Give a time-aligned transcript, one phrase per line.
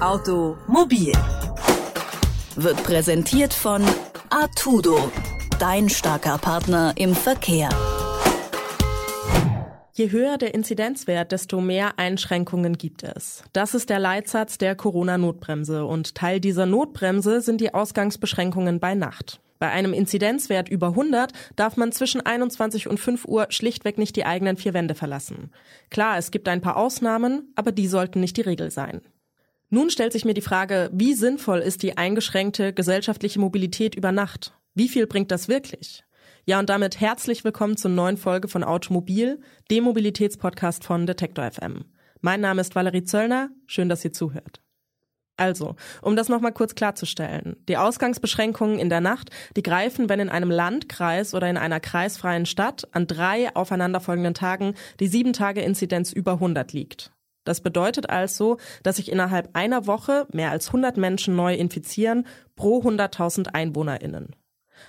[0.00, 1.12] Automobil
[2.54, 3.82] wird präsentiert von
[4.30, 5.10] Artudo,
[5.58, 7.68] dein starker Partner im Verkehr.
[9.92, 13.42] Je höher der Inzidenzwert, desto mehr Einschränkungen gibt es.
[13.52, 19.40] Das ist der Leitsatz der Corona-Notbremse und Teil dieser Notbremse sind die Ausgangsbeschränkungen bei Nacht.
[19.58, 24.26] Bei einem Inzidenzwert über 100 darf man zwischen 21 und 5 Uhr schlichtweg nicht die
[24.26, 25.50] eigenen vier Wände verlassen.
[25.90, 29.00] Klar, es gibt ein paar Ausnahmen, aber die sollten nicht die Regel sein.
[29.70, 34.54] Nun stellt sich mir die Frage, wie sinnvoll ist die eingeschränkte gesellschaftliche Mobilität über Nacht?
[34.74, 36.04] Wie viel bringt das wirklich?
[36.46, 41.84] Ja, und damit herzlich willkommen zur neuen Folge von Automobil, dem Mobilitätspodcast von Detektor FM.
[42.22, 44.62] Mein Name ist Valerie Zöllner, schön, dass ihr zuhört.
[45.36, 47.56] Also, um das nochmal kurz klarzustellen.
[47.68, 52.46] Die Ausgangsbeschränkungen in der Nacht, die greifen, wenn in einem Landkreis oder in einer kreisfreien
[52.46, 57.12] Stadt an drei aufeinanderfolgenden Tagen die sieben Tage Inzidenz über 100 liegt.
[57.48, 62.82] Das bedeutet also, dass sich innerhalb einer Woche mehr als 100 Menschen neu infizieren pro
[62.82, 64.36] 100.000 EinwohnerInnen.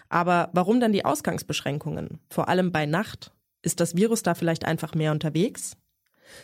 [0.10, 2.20] Aber warum dann die Ausgangsbeschränkungen?
[2.30, 3.32] Vor allem bei Nacht?
[3.62, 5.78] Ist das Virus da vielleicht einfach mehr unterwegs?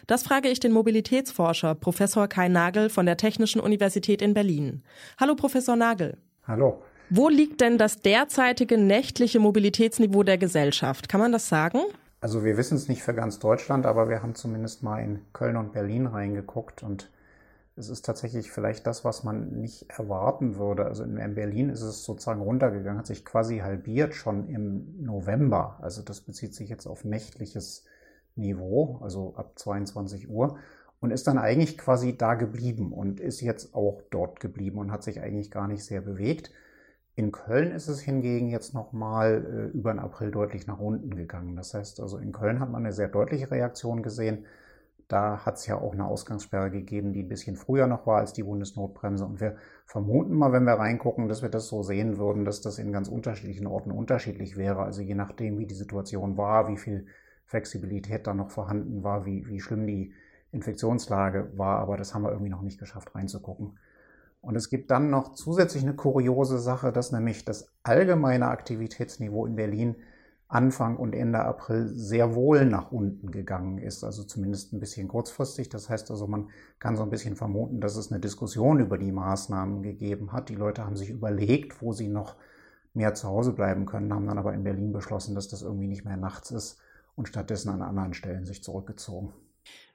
[0.07, 4.83] Das frage ich den Mobilitätsforscher Professor Kai Nagel von der Technischen Universität in Berlin.
[5.19, 6.17] Hallo Professor Nagel.
[6.47, 6.81] Hallo.
[7.09, 11.09] Wo liegt denn das derzeitige nächtliche Mobilitätsniveau der Gesellschaft?
[11.09, 11.81] Kann man das sagen?
[12.21, 15.57] Also wir wissen es nicht für ganz Deutschland, aber wir haben zumindest mal in Köln
[15.57, 17.11] und Berlin reingeguckt und
[17.77, 20.85] es ist tatsächlich vielleicht das, was man nicht erwarten würde.
[20.85, 25.77] Also in Berlin ist es sozusagen runtergegangen, hat sich quasi halbiert schon im November.
[25.81, 27.83] Also das bezieht sich jetzt auf nächtliches
[28.35, 30.57] Niveau, also ab 22 Uhr.
[31.01, 35.03] Und ist dann eigentlich quasi da geblieben und ist jetzt auch dort geblieben und hat
[35.03, 36.51] sich eigentlich gar nicht sehr bewegt.
[37.17, 41.55] In Köln ist es hingegen jetzt nochmal äh, über den April deutlich nach unten gegangen.
[41.55, 44.45] Das heißt, also in Köln hat man eine sehr deutliche Reaktion gesehen.
[45.07, 48.33] Da hat es ja auch eine Ausgangssperre gegeben, die ein bisschen früher noch war als
[48.33, 49.25] die Bundesnotbremse.
[49.25, 52.79] Und wir vermuten mal, wenn wir reingucken, dass wir das so sehen würden, dass das
[52.79, 54.83] in ganz unterschiedlichen Orten unterschiedlich wäre.
[54.83, 57.05] Also je nachdem, wie die Situation war, wie viel
[57.45, 60.11] Flexibilität da noch vorhanden war, wie, wie schlimm die
[60.51, 61.79] Infektionslage war.
[61.79, 63.77] Aber das haben wir irgendwie noch nicht geschafft reinzugucken.
[64.45, 69.55] Und es gibt dann noch zusätzlich eine kuriose Sache, dass nämlich das allgemeine Aktivitätsniveau in
[69.55, 69.95] Berlin
[70.47, 75.69] Anfang und Ende April sehr wohl nach unten gegangen ist, also zumindest ein bisschen kurzfristig.
[75.69, 79.11] Das heißt also, man kann so ein bisschen vermuten, dass es eine Diskussion über die
[79.11, 80.49] Maßnahmen gegeben hat.
[80.49, 82.35] Die Leute haben sich überlegt, wo sie noch
[82.93, 86.05] mehr zu Hause bleiben können, haben dann aber in Berlin beschlossen, dass das irgendwie nicht
[86.05, 86.77] mehr nachts ist
[87.15, 89.33] und stattdessen an anderen Stellen sich zurückgezogen.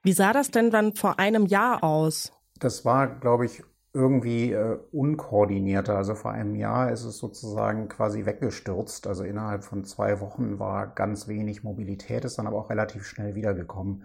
[0.02, 2.32] Wie sah das denn dann vor einem Jahr aus?
[2.58, 3.62] Das war, glaube ich,
[3.92, 5.96] irgendwie äh, unkoordinierter.
[5.96, 9.06] Also vor einem Jahr ist es sozusagen quasi weggestürzt.
[9.06, 13.34] Also innerhalb von zwei Wochen war ganz wenig Mobilität, ist dann aber auch relativ schnell
[13.34, 14.04] wiedergekommen.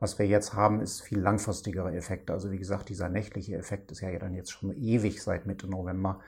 [0.00, 2.32] Was wir jetzt haben, ist viel langfristigere Effekte.
[2.32, 6.20] Also wie gesagt, dieser nächtliche Effekt ist ja dann jetzt schon ewig seit Mitte November.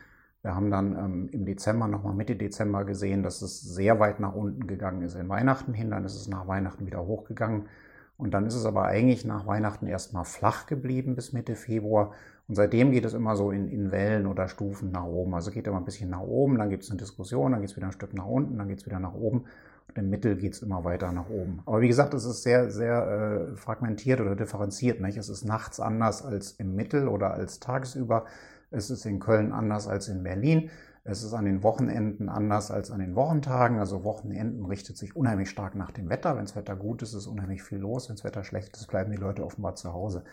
[0.42, 4.34] Wir haben dann ähm, im Dezember, nochmal Mitte Dezember gesehen, dass es sehr weit nach
[4.34, 5.90] unten gegangen ist in Weihnachten hin.
[5.90, 7.68] Dann ist es nach Weihnachten wieder hochgegangen.
[8.16, 12.12] Und dann ist es aber eigentlich nach Weihnachten erstmal flach geblieben bis Mitte Februar.
[12.50, 15.36] Und seitdem geht es immer so in, in Wellen oder Stufen nach oben.
[15.36, 17.76] Also geht immer ein bisschen nach oben, dann gibt es eine Diskussion, dann geht es
[17.76, 19.44] wieder ein Stück nach unten, dann geht es wieder nach oben.
[19.86, 21.62] Und im Mittel geht es immer weiter nach oben.
[21.64, 25.00] Aber wie gesagt, es ist sehr, sehr äh, fragmentiert oder differenziert.
[25.00, 25.16] Nicht?
[25.16, 28.24] Es ist nachts anders als im Mittel oder als tagsüber.
[28.72, 30.70] Es ist in Köln anders als in Berlin.
[31.04, 33.78] Es ist an den Wochenenden anders als an den Wochentagen.
[33.78, 36.34] Also Wochenenden richtet sich unheimlich stark nach dem Wetter.
[36.34, 38.08] Wenn das Wetter gut ist, ist unheimlich viel los.
[38.08, 40.24] Wenn das Wetter schlecht ist, bleiben die Leute offenbar zu Hause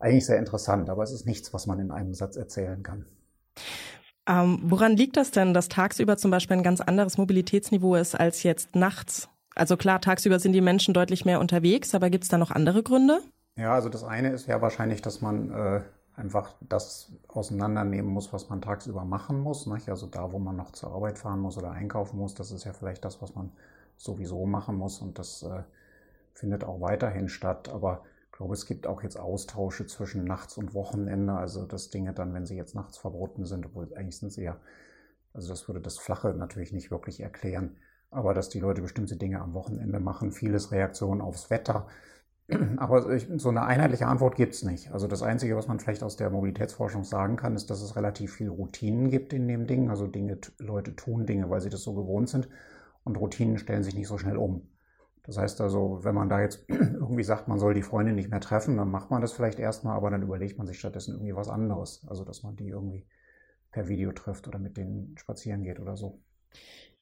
[0.00, 3.06] eigentlich sehr interessant, aber es ist nichts, was man in einem Satz erzählen kann.
[4.28, 8.42] Ähm, woran liegt das denn, dass tagsüber zum Beispiel ein ganz anderes Mobilitätsniveau ist als
[8.42, 9.28] jetzt nachts?
[9.54, 12.82] Also klar, tagsüber sind die Menschen deutlich mehr unterwegs, aber gibt es da noch andere
[12.82, 13.20] Gründe?
[13.56, 15.80] Ja, also das eine ist ja wahrscheinlich, dass man äh,
[16.14, 19.66] einfach das auseinandernehmen muss, was man tagsüber machen muss.
[19.66, 19.88] Nicht?
[19.88, 22.72] Also da, wo man noch zur Arbeit fahren muss oder einkaufen muss, das ist ja
[22.72, 23.50] vielleicht das, was man
[23.96, 25.62] sowieso machen muss und das äh,
[26.34, 27.68] findet auch weiterhin statt.
[27.68, 28.02] Aber
[28.38, 32.32] ich glaube, es gibt auch jetzt Austausche zwischen Nachts und Wochenende, also dass Dinge dann,
[32.34, 34.60] wenn sie jetzt nachts verboten sind, obwohl eigentlich sind sie ja,
[35.34, 37.78] also das würde das Flache natürlich nicht wirklich erklären,
[38.12, 41.88] aber dass die Leute bestimmte Dinge am Wochenende machen, vieles Reaktion aufs Wetter.
[42.76, 44.92] Aber so eine einheitliche Antwort gibt es nicht.
[44.92, 48.34] Also das Einzige, was man vielleicht aus der Mobilitätsforschung sagen kann, ist, dass es relativ
[48.34, 49.90] viele Routinen gibt in dem Ding.
[49.90, 52.48] Also Dinge, Leute tun Dinge, weil sie das so gewohnt sind.
[53.02, 54.68] Und Routinen stellen sich nicht so schnell um.
[55.28, 58.40] Das heißt also, wenn man da jetzt irgendwie sagt, man soll die Freunde nicht mehr
[58.40, 61.50] treffen, dann macht man das vielleicht erstmal, aber dann überlegt man sich stattdessen irgendwie was
[61.50, 62.02] anderes.
[62.08, 63.06] Also, dass man die irgendwie
[63.70, 66.18] per Video trifft oder mit denen spazieren geht oder so.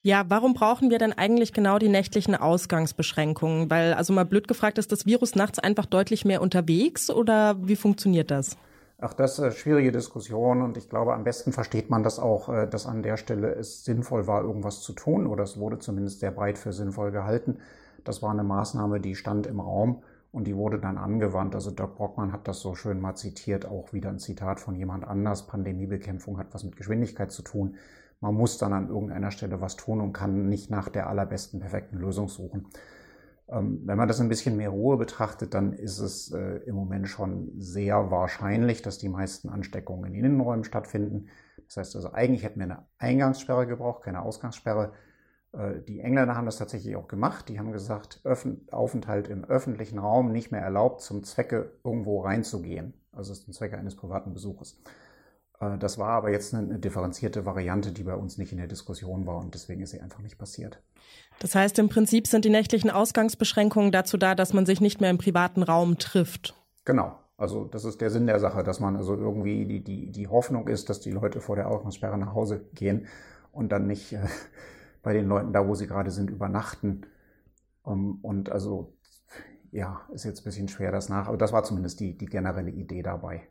[0.02, 3.70] Ja, warum brauchen wir denn eigentlich genau die nächtlichen Ausgangsbeschränkungen?
[3.70, 7.76] Weil, also mal blöd gefragt, ist das Virus nachts einfach deutlich mehr unterwegs oder wie
[7.76, 8.56] funktioniert das?
[8.98, 12.48] Ach, das ist eine schwierige Diskussion und ich glaube, am besten versteht man das auch,
[12.48, 16.18] äh, dass an der Stelle es sinnvoll war, irgendwas zu tun oder es wurde zumindest
[16.18, 17.58] sehr breit für sinnvoll gehalten.
[18.08, 21.54] Das war eine Maßnahme, die stand im Raum und die wurde dann angewandt.
[21.54, 25.04] Also Doc Brockmann hat das so schön mal zitiert, auch wieder ein Zitat von jemand
[25.04, 25.46] anders.
[25.46, 27.76] Pandemiebekämpfung hat was mit Geschwindigkeit zu tun.
[28.20, 31.98] Man muss dann an irgendeiner Stelle was tun und kann nicht nach der allerbesten, perfekten
[31.98, 32.66] Lösung suchen.
[33.48, 37.08] Ähm, wenn man das ein bisschen mehr Ruhe betrachtet, dann ist es äh, im Moment
[37.08, 41.28] schon sehr wahrscheinlich, dass die meisten Ansteckungen in Innenräumen stattfinden.
[41.66, 44.92] Das heißt also, eigentlich hätten wir eine Eingangssperre gebraucht, keine Ausgangssperre.
[45.52, 47.48] Äh, die Engländer haben das tatsächlich auch gemacht.
[47.48, 48.22] Die haben gesagt,
[48.70, 52.94] Aufenthalt im öffentlichen Raum nicht mehr erlaubt, zum Zwecke irgendwo reinzugehen.
[53.12, 54.80] Also zum Zwecke eines privaten Besuches.
[55.60, 59.26] Äh, das war aber jetzt eine differenzierte Variante, die bei uns nicht in der Diskussion
[59.26, 60.82] war und deswegen ist sie einfach nicht passiert.
[61.38, 65.10] Das heißt, im Prinzip sind die nächtlichen Ausgangsbeschränkungen dazu da, dass man sich nicht mehr
[65.10, 66.54] im privaten Raum trifft.
[66.84, 67.18] Genau.
[67.38, 70.68] Also das ist der Sinn der Sache, dass man also irgendwie die, die, die Hoffnung
[70.68, 73.06] ist, dass die Leute vor der Ausgangssperre nach Hause gehen
[73.52, 74.20] und dann nicht äh,
[75.06, 77.06] bei den Leuten da, wo sie gerade sind, übernachten.
[77.84, 78.92] Um, und also
[79.70, 82.72] ja, ist jetzt ein bisschen schwer das nach, aber das war zumindest die, die generelle
[82.72, 83.46] Idee dabei.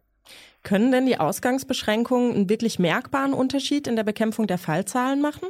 [0.63, 5.47] Können denn die Ausgangsbeschränkungen einen wirklich merkbaren Unterschied in der Bekämpfung der Fallzahlen machen?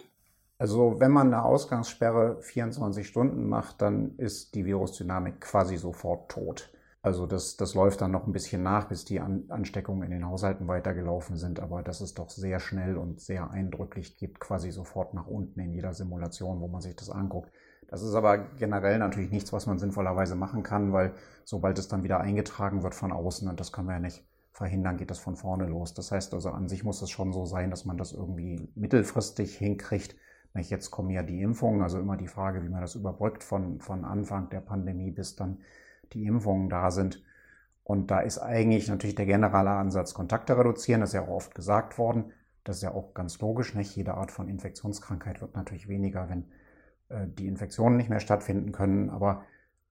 [0.60, 6.70] Also wenn man eine Ausgangssperre 24 Stunden macht, dann ist die Virusdynamik quasi sofort tot.
[7.06, 10.26] Also das, das läuft dann noch ein bisschen nach, bis die An Ansteckungen in den
[10.26, 15.14] Haushalten weitergelaufen sind, aber das ist doch sehr schnell und sehr eindrücklich, geht quasi sofort
[15.14, 17.52] nach unten in jeder Simulation, wo man sich das anguckt.
[17.88, 21.14] Das ist aber generell natürlich nichts, was man sinnvollerweise machen kann, weil
[21.44, 24.98] sobald es dann wieder eingetragen wird von außen, und das können wir ja nicht verhindern,
[24.98, 25.94] geht das von vorne los.
[25.94, 29.56] Das heißt also, an sich muss es schon so sein, dass man das irgendwie mittelfristig
[29.56, 30.16] hinkriegt,
[30.58, 34.06] Jetzt kommen ja die Impfungen, also immer die Frage, wie man das überbrückt von, von
[34.06, 35.58] Anfang der Pandemie bis dann
[36.14, 37.24] die Impfungen da sind.
[37.84, 41.56] Und da ist eigentlich natürlich der generelle Ansatz, Kontakte reduzieren, das ist ja auch oft
[41.56, 42.32] gesagt worden.
[42.64, 43.96] Das ist ja auch ganz logisch, nicht?
[43.96, 46.46] Jede Art von Infektionskrankheit wird natürlich weniger, wenn
[47.10, 49.12] äh, die Infektionen nicht mehr stattfinden können.
[49.12, 49.44] Aber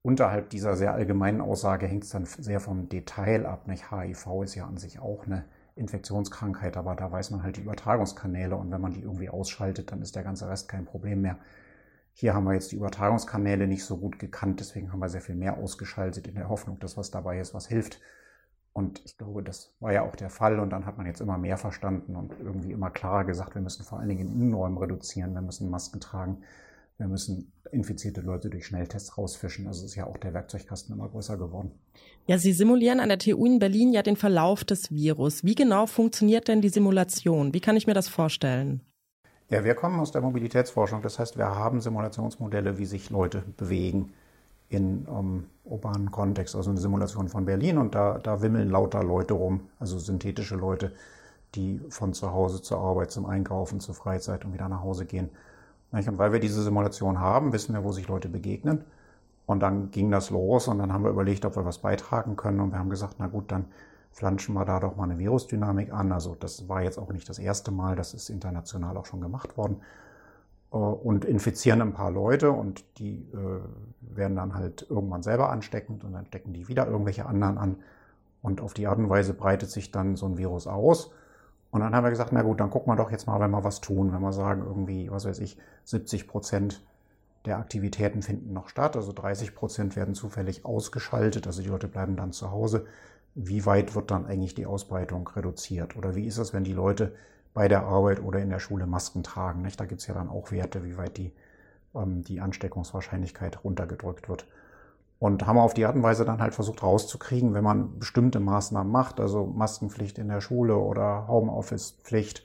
[0.02, 3.92] unterhalb dieser sehr allgemeinen Aussage hängt es dann sehr vom Detail ab, nicht?
[3.92, 5.44] HIV ist ja an sich auch eine
[5.76, 10.02] Infektionskrankheit, aber da weiß man halt die Übertragungskanäle und wenn man die irgendwie ausschaltet, dann
[10.02, 11.38] ist der ganze Rest kein Problem mehr.
[12.16, 15.34] Hier haben wir jetzt die Übertragungskanäle nicht so gut gekannt, deswegen haben wir sehr viel
[15.34, 18.00] mehr ausgeschaltet in der Hoffnung, dass was dabei ist, was hilft.
[18.72, 20.60] Und ich glaube, das war ja auch der Fall.
[20.60, 23.84] Und dann hat man jetzt immer mehr verstanden und irgendwie immer klarer gesagt, wir müssen
[23.84, 26.38] vor allen Dingen in Innenräumen reduzieren, wir müssen Masken tragen,
[26.98, 29.66] wir müssen infizierte Leute durch Schnelltests rausfischen.
[29.66, 31.72] Also ist ja auch der Werkzeugkasten immer größer geworden.
[32.26, 35.42] Ja, Sie simulieren an der TU in Berlin ja den Verlauf des Virus.
[35.42, 37.54] Wie genau funktioniert denn die Simulation?
[37.54, 38.82] Wie kann ich mir das vorstellen?
[39.50, 41.02] Ja, wir kommen aus der Mobilitätsforschung.
[41.02, 44.12] Das heißt, wir haben Simulationsmodelle, wie sich Leute bewegen
[44.70, 46.56] in ähm, urbanen Kontext.
[46.56, 50.92] Also eine Simulation von Berlin und da, da wimmeln lauter Leute rum, also synthetische Leute,
[51.54, 55.30] die von zu Hause zur Arbeit, zum Einkaufen, zur Freizeit und wieder nach Hause gehen.
[55.92, 58.84] Und weil wir diese Simulation haben, wissen wir, wo sich Leute begegnen.
[59.46, 62.60] Und dann ging das los und dann haben wir überlegt, ob wir was beitragen können.
[62.60, 63.66] Und wir haben gesagt, na gut, dann
[64.14, 66.12] flanschen wir da doch mal eine Virusdynamik an.
[66.12, 69.56] Also das war jetzt auch nicht das erste Mal, das ist international auch schon gemacht
[69.56, 69.82] worden.
[70.72, 76.04] Äh, und infizieren ein paar Leute und die äh, werden dann halt irgendwann selber ansteckend
[76.04, 77.76] und dann stecken die wieder irgendwelche anderen an.
[78.40, 81.10] Und auf die Art und Weise breitet sich dann so ein Virus aus.
[81.70, 83.64] Und dann haben wir gesagt, na gut, dann gucken wir doch jetzt mal, wenn wir
[83.64, 84.12] was tun.
[84.12, 86.84] Wenn wir sagen, irgendwie, was weiß ich, 70 Prozent
[87.46, 88.96] der Aktivitäten finden noch statt.
[88.96, 91.46] Also 30 Prozent werden zufällig ausgeschaltet.
[91.46, 92.86] Also die Leute bleiben dann zu Hause.
[93.34, 95.96] Wie weit wird dann eigentlich die Ausbreitung reduziert?
[95.96, 97.14] Oder wie ist es, wenn die Leute
[97.52, 99.62] bei der Arbeit oder in der Schule Masken tragen?
[99.62, 99.80] Nicht?
[99.80, 101.32] Da gibt es ja dann auch Werte, wie weit die,
[101.94, 104.46] ähm, die Ansteckungswahrscheinlichkeit runtergedrückt wird.
[105.18, 108.92] Und haben auf die Art und Weise dann halt versucht rauszukriegen, wenn man bestimmte Maßnahmen
[108.92, 112.44] macht, also Maskenpflicht in der Schule oder Homeoffice-Pflicht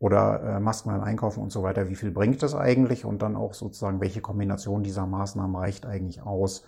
[0.00, 3.36] oder äh, Masken beim Einkaufen und so weiter, wie viel bringt das eigentlich und dann
[3.36, 6.64] auch sozusagen, welche Kombination dieser Maßnahmen reicht eigentlich aus,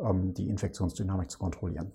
[0.00, 1.92] ähm, die Infektionsdynamik zu kontrollieren.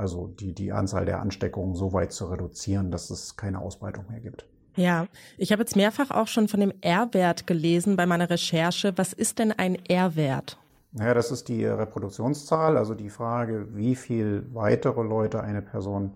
[0.00, 4.20] Also die, die Anzahl der Ansteckungen so weit zu reduzieren, dass es keine Ausbreitung mehr
[4.20, 4.46] gibt.
[4.74, 8.96] Ja, ich habe jetzt mehrfach auch schon von dem R-Wert gelesen bei meiner Recherche.
[8.96, 10.58] Was ist denn ein R-Wert?
[10.92, 16.14] Naja, das ist die Reproduktionszahl, also die Frage, wie viel weitere Leute eine Person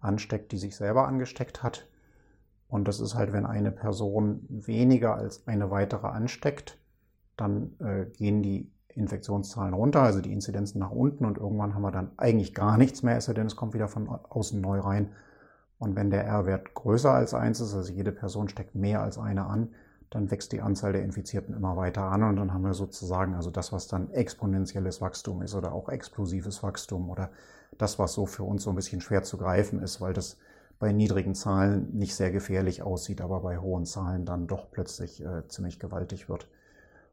[0.00, 1.86] ansteckt, die sich selber angesteckt hat.
[2.66, 6.78] Und das ist halt, wenn eine Person weniger als eine weitere ansteckt,
[7.36, 11.92] dann äh, gehen die Infektionszahlen runter, also die Inzidenzen nach unten und irgendwann haben wir
[11.92, 15.10] dann eigentlich gar nichts mehr, es denn, es kommt wieder von außen neu rein.
[15.78, 19.46] Und wenn der R-Wert größer als eins ist, also jede Person steckt mehr als eine
[19.46, 19.70] an,
[20.10, 23.50] dann wächst die Anzahl der Infizierten immer weiter an und dann haben wir sozusagen also
[23.50, 27.30] das, was dann exponentielles Wachstum ist oder auch explosives Wachstum oder
[27.78, 30.36] das, was so für uns so ein bisschen schwer zu greifen ist, weil das
[30.80, 35.46] bei niedrigen Zahlen nicht sehr gefährlich aussieht, aber bei hohen Zahlen dann doch plötzlich äh,
[35.46, 36.48] ziemlich gewaltig wird.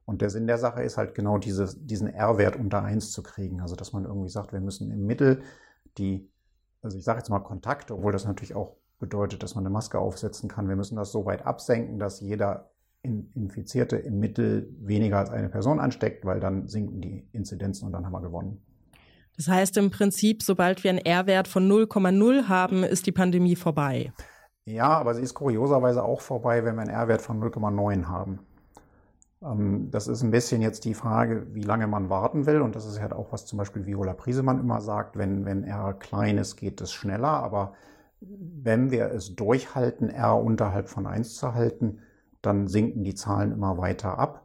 [0.08, 3.60] Und der Sinn der Sache ist halt genau diese, diesen R-Wert unter eins zu kriegen.
[3.60, 5.42] Also dass man irgendwie sagt, wir müssen im Mittel
[5.98, 6.32] die,
[6.82, 10.00] also ich sage jetzt mal Kontakte, obwohl das natürlich auch bedeutet, dass man eine Maske
[10.00, 10.70] aufsetzen kann.
[10.70, 12.72] Wir müssen das so weit absenken, dass jeder
[13.02, 18.06] Infizierte im Mittel weniger als eine Person ansteckt, weil dann sinken die Inzidenzen und dann
[18.06, 18.62] haben wir gewonnen.
[19.36, 24.14] Das heißt im Prinzip, sobald wir einen R-Wert von 0,0 haben, ist die Pandemie vorbei.
[24.64, 28.40] Ja, aber sie ist kurioserweise auch vorbei, wenn wir einen R-Wert von 0,9 haben.
[29.42, 32.62] Ähm, das ist ein bisschen jetzt die Frage, wie lange man warten will.
[32.62, 35.94] Und das ist halt auch, was zum Beispiel Viola Priesemann immer sagt, wenn, wenn R
[35.94, 37.30] klein ist, geht es schneller.
[37.30, 37.74] Aber
[38.20, 42.00] wenn wir es durchhalten, R unterhalb von 1 zu halten,
[42.42, 44.44] dann sinken die Zahlen immer weiter ab.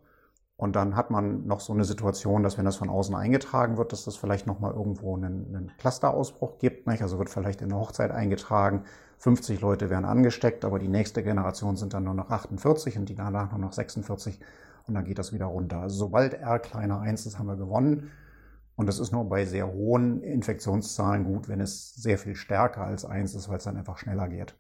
[0.57, 3.93] Und dann hat man noch so eine Situation, dass wenn das von außen eingetragen wird,
[3.93, 6.87] dass das vielleicht nochmal irgendwo einen, einen Clusterausbruch gibt.
[6.87, 7.03] Nicht?
[7.03, 8.85] Also wird vielleicht in der Hochzeit eingetragen,
[9.19, 13.15] 50 Leute werden angesteckt, aber die nächste Generation sind dann nur noch 48 und die
[13.15, 14.39] danach nur noch 46
[14.87, 15.79] und dann geht das wieder runter.
[15.79, 18.11] Also sobald R kleiner 1 ist, haben wir gewonnen.
[18.75, 23.05] Und das ist nur bei sehr hohen Infektionszahlen gut, wenn es sehr viel stärker als
[23.05, 24.55] 1 ist, weil es dann einfach schneller geht.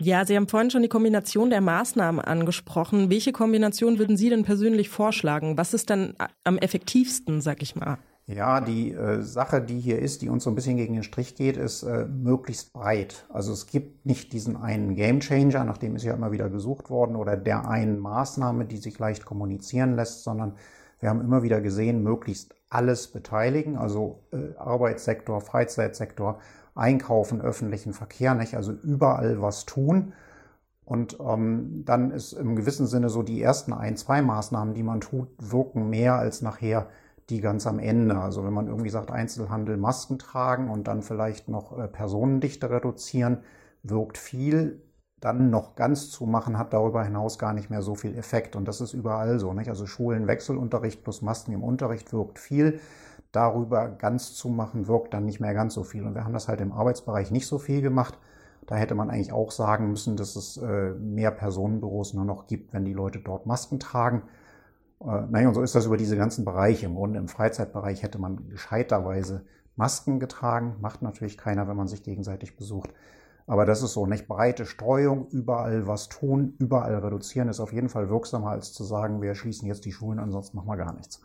[0.00, 3.10] Ja, Sie haben vorhin schon die Kombination der Maßnahmen angesprochen.
[3.10, 5.58] Welche Kombination würden Sie denn persönlich vorschlagen?
[5.58, 7.98] Was ist dann am effektivsten, sag ich mal?
[8.32, 11.34] Ja, die äh, Sache, die hier ist, die uns so ein bisschen gegen den Strich
[11.34, 13.26] geht, ist äh, möglichst breit.
[13.28, 17.16] Also es gibt nicht diesen einen Gamechanger, nach dem ist ja immer wieder gesucht worden,
[17.16, 20.54] oder der einen Maßnahme, die sich leicht kommunizieren lässt, sondern
[21.00, 26.38] wir haben immer wieder gesehen, möglichst alles beteiligen, also äh, Arbeitssektor, Freizeitsektor,
[26.76, 28.54] Einkaufen, öffentlichen Verkehr, nicht?
[28.54, 30.12] Also überall was tun.
[30.84, 35.00] Und ähm, dann ist im gewissen Sinne so die ersten ein, zwei Maßnahmen, die man
[35.00, 36.86] tut, wirken mehr als nachher
[37.30, 38.18] die ganz am Ende.
[38.18, 43.38] Also wenn man irgendwie sagt, Einzelhandel Masken tragen und dann vielleicht noch äh, Personendichte reduzieren,
[43.82, 44.82] wirkt viel.
[45.20, 48.56] Dann noch ganz zu machen, hat darüber hinaus gar nicht mehr so viel Effekt.
[48.56, 49.52] Und das ist überall so.
[49.52, 49.68] Nicht?
[49.68, 52.80] Also Schulen, Wechselunterricht plus Masken im Unterricht wirkt viel
[53.32, 56.04] darüber ganz zu machen, wirkt dann nicht mehr ganz so viel.
[56.04, 58.18] Und wir haben das halt im Arbeitsbereich nicht so viel gemacht.
[58.66, 62.72] Da hätte man eigentlich auch sagen müssen, dass es äh, mehr Personenbüros nur noch gibt,
[62.72, 64.22] wenn die Leute dort Masken tragen.
[65.00, 66.86] Äh, naja, und so ist das über diese ganzen Bereiche.
[66.86, 69.44] Im Grunde im Freizeitbereich hätte man gescheiterweise
[69.76, 70.76] Masken getragen.
[70.80, 72.90] Macht natürlich keiner, wenn man sich gegenseitig besucht.
[73.46, 77.88] Aber das ist so, nicht breite Streuung, überall was tun, überall reduzieren, ist auf jeden
[77.88, 81.20] Fall wirksamer, als zu sagen, wir schließen jetzt die Schulen, ansonsten machen wir gar nichts.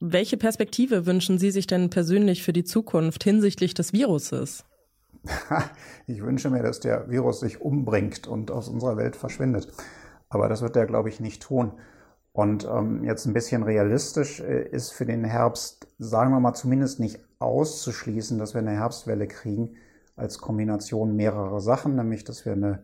[0.00, 4.64] Welche Perspektive wünschen Sie sich denn persönlich für die Zukunft hinsichtlich des Viruses?
[6.08, 9.72] Ich wünsche mir, dass der Virus sich umbringt und aus unserer Welt verschwindet.
[10.28, 11.72] Aber das wird er, glaube ich, nicht tun.
[12.36, 17.00] Und ähm, jetzt ein bisschen realistisch äh, ist für den Herbst, sagen wir mal, zumindest
[17.00, 19.76] nicht auszuschließen, dass wir eine Herbstwelle kriegen
[20.16, 22.82] als Kombination mehrerer Sachen, nämlich dass wir eine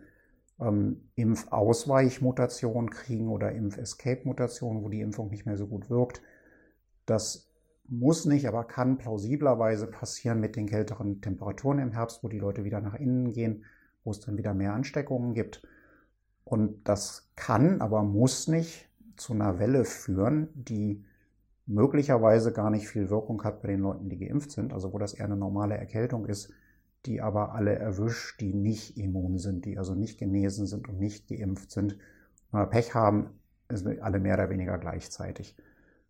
[0.60, 6.22] ähm, Impfausweichmutation kriegen oder Impf-Escape-Mutation, wo die Impfung nicht mehr so gut wirkt
[7.06, 7.50] das
[7.88, 12.64] muss nicht, aber kann plausiblerweise passieren mit den kälteren Temperaturen im Herbst, wo die Leute
[12.64, 13.64] wieder nach innen gehen,
[14.04, 15.62] wo es dann wieder mehr Ansteckungen gibt.
[16.44, 21.04] Und das kann, aber muss nicht zu einer Welle führen, die
[21.66, 25.14] möglicherweise gar nicht viel Wirkung hat bei den Leuten, die geimpft sind, also wo das
[25.14, 26.52] eher eine normale Erkältung ist,
[27.06, 31.28] die aber alle erwischt, die nicht immun sind, die also nicht genesen sind und nicht
[31.28, 31.98] geimpft sind.
[32.52, 33.30] Wenn Pech haben,
[33.68, 35.56] ist alle mehr oder weniger gleichzeitig.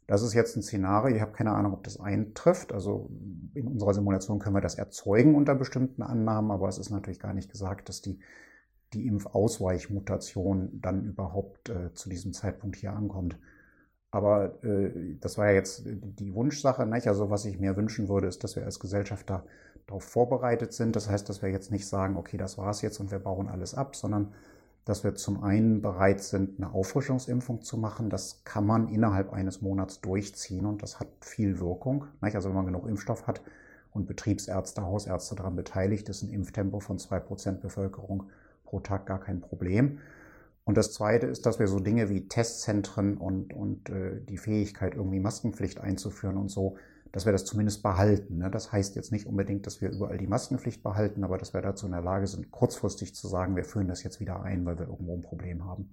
[0.06, 2.72] Das ist jetzt ein Szenario, ich habe keine Ahnung, ob das eintrifft.
[2.72, 3.08] Also
[3.54, 7.32] in unserer Simulation können wir das erzeugen unter bestimmten Annahmen, aber es ist natürlich gar
[7.32, 8.18] nicht gesagt, dass die,
[8.92, 13.38] die Impfausweichmutation dann überhaupt äh, zu diesem Zeitpunkt hier ankommt.
[14.10, 16.86] Aber äh, das war ja jetzt die Wunschsache.
[16.86, 17.08] Nicht?
[17.08, 19.44] Also was ich mir wünschen würde, ist, dass wir als Gesellschaft da
[19.86, 20.94] darauf vorbereitet sind.
[20.96, 23.74] Das heißt, dass wir jetzt nicht sagen, okay, das war's jetzt und wir bauen alles
[23.74, 24.32] ab, sondern
[24.84, 28.10] dass wir zum einen bereit sind, eine Auffrischungsimpfung zu machen.
[28.10, 32.06] Das kann man innerhalb eines Monats durchziehen und das hat viel Wirkung.
[32.20, 33.42] Also wenn man genug Impfstoff hat
[33.92, 38.24] und Betriebsärzte, Hausärzte daran beteiligt, ist ein Impftempo von zwei Prozent Bevölkerung
[38.72, 39.98] pro Tag gar kein Problem.
[40.64, 44.94] Und das Zweite ist, dass wir so Dinge wie Testzentren und, und äh, die Fähigkeit,
[44.94, 46.76] irgendwie Maskenpflicht einzuführen und so,
[47.10, 48.38] dass wir das zumindest behalten.
[48.38, 48.50] Ne?
[48.50, 51.84] Das heißt jetzt nicht unbedingt, dass wir überall die Maskenpflicht behalten, aber dass wir dazu
[51.84, 54.86] in der Lage sind, kurzfristig zu sagen, wir führen das jetzt wieder ein, weil wir
[54.86, 55.90] irgendwo ein Problem haben.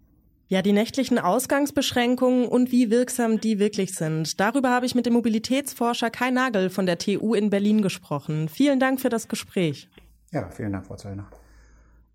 [0.47, 4.39] Ja, die nächtlichen Ausgangsbeschränkungen und wie wirksam die wirklich sind.
[4.39, 8.47] Darüber habe ich mit dem Mobilitätsforscher Kai Nagel von der TU in Berlin gesprochen.
[8.47, 9.89] Vielen Dank für das Gespräch.
[10.31, 11.29] Ja, vielen Dank, Frau Zöllner.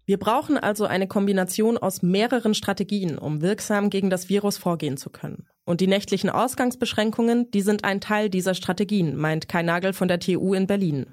[0.06, 5.08] Wir brauchen also eine Kombination aus mehreren Strategien, um wirksam gegen das Virus vorgehen zu
[5.08, 5.46] können.
[5.64, 10.20] Und die nächtlichen Ausgangsbeschränkungen, die sind ein Teil dieser Strategien, meint Kai Nagel von der
[10.20, 11.06] TU in Berlin.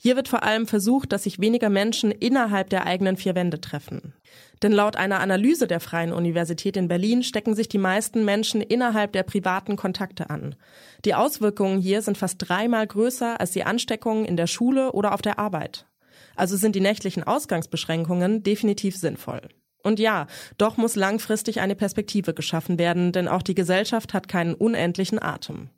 [0.00, 4.14] Hier wird vor allem versucht, dass sich weniger Menschen innerhalb der eigenen vier Wände treffen.
[4.62, 9.12] Denn laut einer Analyse der Freien Universität in Berlin stecken sich die meisten Menschen innerhalb
[9.12, 10.54] der privaten Kontakte an.
[11.04, 15.22] Die Auswirkungen hier sind fast dreimal größer als die Ansteckungen in der Schule oder auf
[15.22, 15.86] der Arbeit.
[16.38, 19.40] Also sind die nächtlichen Ausgangsbeschränkungen definitiv sinnvoll.
[19.82, 20.26] Und ja,
[20.56, 25.70] doch muss langfristig eine Perspektive geschaffen werden, denn auch die Gesellschaft hat keinen unendlichen Atem.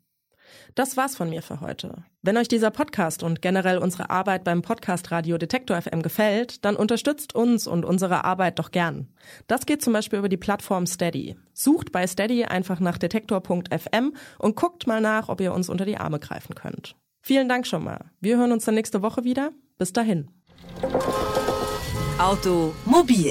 [0.75, 2.05] Das war's von mir für heute.
[2.23, 6.77] Wenn euch dieser Podcast und generell unsere Arbeit beim Podcast Radio Detektor FM gefällt, dann
[6.77, 9.09] unterstützt uns und unsere Arbeit doch gern.
[9.47, 11.37] Das geht zum Beispiel über die Plattform Steady.
[11.53, 15.97] Sucht bei Steady einfach nach detektor.fm und guckt mal nach, ob ihr uns unter die
[15.97, 16.97] Arme greifen könnt.
[17.23, 18.11] Vielen Dank schon mal.
[18.21, 19.53] Wir hören uns dann nächste Woche wieder.
[19.79, 20.31] Bis dahin.
[22.19, 23.31] Automobil